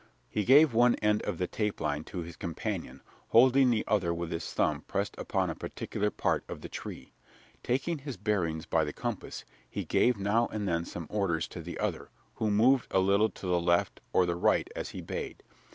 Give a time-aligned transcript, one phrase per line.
[0.31, 4.31] He gave one end of the tape line to his companion, holding the other with
[4.31, 7.11] his thumb pressed upon a particular part of the tree.
[7.61, 11.77] Taking his bearings by the compass, he gave now and then some orders to the
[11.79, 15.43] other, who moved a little to the left or the right as he bade.